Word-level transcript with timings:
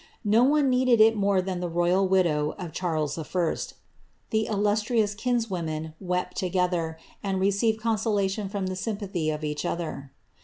No 0.25 0.43
one 0.43 0.67
needed 0.67 0.99
it 0.99 1.15
more 1.15 1.43
than 1.43 1.59
the 1.59 1.69
royal 1.69 2.07
widow 2.07 2.55
of 2.57 2.71
Charles 2.71 3.17
1. 3.17 3.25
The 4.31 4.47
illastrioa 4.49 5.15
kinswomen 5.15 5.93
wept 5.99 6.35
together, 6.37 6.97
and 7.21 7.39
received 7.39 7.79
consolation 7.79 8.49
from 8.49 8.65
the 8.65 8.73
aympalliy 8.73 9.31
of 9.31 9.43
each 9.43 9.63
other. 9.63 10.11